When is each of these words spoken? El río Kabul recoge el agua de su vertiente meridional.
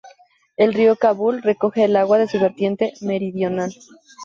El 0.57 0.73
río 0.73 0.95
Kabul 0.95 1.43
recoge 1.43 1.83
el 1.83 1.95
agua 1.95 2.17
de 2.17 2.27
su 2.27 2.39
vertiente 2.39 2.93
meridional. 3.01 3.71